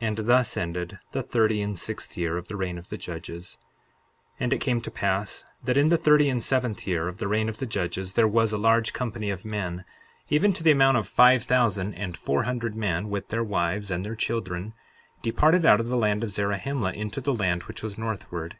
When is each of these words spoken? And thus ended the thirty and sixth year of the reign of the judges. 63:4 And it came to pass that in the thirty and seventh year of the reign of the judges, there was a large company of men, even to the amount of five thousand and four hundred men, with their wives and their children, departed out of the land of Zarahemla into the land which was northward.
And 0.00 0.16
thus 0.18 0.56
ended 0.56 1.00
the 1.10 1.24
thirty 1.24 1.60
and 1.60 1.76
sixth 1.76 2.16
year 2.16 2.36
of 2.38 2.46
the 2.46 2.54
reign 2.54 2.78
of 2.78 2.88
the 2.88 2.96
judges. 2.96 3.58
63:4 4.36 4.36
And 4.38 4.52
it 4.52 4.60
came 4.60 4.80
to 4.80 4.92
pass 4.92 5.44
that 5.64 5.76
in 5.76 5.88
the 5.88 5.96
thirty 5.96 6.28
and 6.28 6.40
seventh 6.40 6.86
year 6.86 7.08
of 7.08 7.18
the 7.18 7.26
reign 7.26 7.48
of 7.48 7.58
the 7.58 7.66
judges, 7.66 8.14
there 8.14 8.28
was 8.28 8.52
a 8.52 8.58
large 8.58 8.92
company 8.92 9.28
of 9.28 9.44
men, 9.44 9.84
even 10.30 10.52
to 10.52 10.62
the 10.62 10.70
amount 10.70 10.98
of 10.98 11.08
five 11.08 11.42
thousand 11.42 11.94
and 11.94 12.16
four 12.16 12.44
hundred 12.44 12.76
men, 12.76 13.10
with 13.10 13.26
their 13.30 13.42
wives 13.42 13.90
and 13.90 14.06
their 14.06 14.14
children, 14.14 14.72
departed 15.20 15.64
out 15.66 15.80
of 15.80 15.86
the 15.86 15.96
land 15.96 16.22
of 16.22 16.30
Zarahemla 16.30 16.92
into 16.92 17.20
the 17.20 17.34
land 17.34 17.64
which 17.64 17.82
was 17.82 17.98
northward. 17.98 18.56